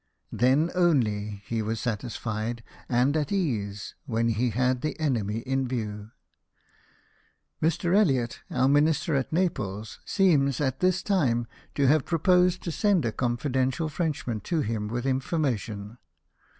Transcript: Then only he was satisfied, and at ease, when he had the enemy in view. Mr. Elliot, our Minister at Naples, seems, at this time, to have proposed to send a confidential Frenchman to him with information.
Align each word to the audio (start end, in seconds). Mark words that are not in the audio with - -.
Then 0.31 0.71
only 0.73 1.43
he 1.45 1.61
was 1.61 1.79
satisfied, 1.79 2.63
and 2.89 3.15
at 3.15 3.31
ease, 3.31 3.93
when 4.07 4.29
he 4.29 4.49
had 4.49 4.81
the 4.81 4.99
enemy 4.99 5.41
in 5.41 5.67
view. 5.67 6.09
Mr. 7.61 7.95
Elliot, 7.95 8.39
our 8.49 8.67
Minister 8.67 9.13
at 9.13 9.31
Naples, 9.31 9.99
seems, 10.03 10.59
at 10.59 10.79
this 10.79 11.03
time, 11.03 11.45
to 11.75 11.85
have 11.85 12.03
proposed 12.03 12.63
to 12.63 12.71
send 12.71 13.05
a 13.05 13.11
confidential 13.11 13.89
Frenchman 13.89 14.39
to 14.39 14.61
him 14.61 14.87
with 14.87 15.05
information. 15.05 15.99